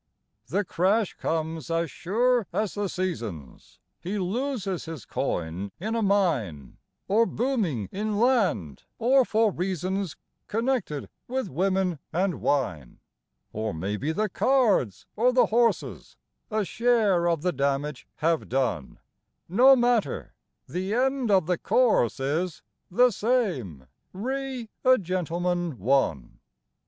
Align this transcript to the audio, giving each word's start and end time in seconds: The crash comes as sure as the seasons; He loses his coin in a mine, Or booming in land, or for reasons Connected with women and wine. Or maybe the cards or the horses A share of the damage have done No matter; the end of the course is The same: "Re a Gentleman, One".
The 0.47 0.65
crash 0.65 1.13
comes 1.13 1.69
as 1.69 1.91
sure 1.91 2.47
as 2.51 2.73
the 2.73 2.89
seasons; 2.89 3.79
He 3.99 4.17
loses 4.17 4.85
his 4.85 5.05
coin 5.05 5.71
in 5.79 5.93
a 5.95 6.01
mine, 6.01 6.77
Or 7.07 7.27
booming 7.27 7.87
in 7.91 8.17
land, 8.17 8.81
or 8.97 9.23
for 9.25 9.51
reasons 9.51 10.17
Connected 10.47 11.07
with 11.27 11.49
women 11.49 11.99
and 12.11 12.41
wine. 12.41 12.97
Or 13.53 13.75
maybe 13.75 14.11
the 14.11 14.27
cards 14.27 15.05
or 15.15 15.31
the 15.31 15.45
horses 15.45 16.17
A 16.49 16.65
share 16.65 17.27
of 17.29 17.43
the 17.43 17.51
damage 17.53 18.07
have 18.15 18.49
done 18.49 18.97
No 19.47 19.75
matter; 19.75 20.33
the 20.67 20.95
end 20.95 21.29
of 21.29 21.45
the 21.45 21.59
course 21.59 22.19
is 22.19 22.63
The 22.89 23.11
same: 23.11 23.85
"Re 24.13 24.67
a 24.83 24.97
Gentleman, 24.97 25.77
One". 25.77 26.39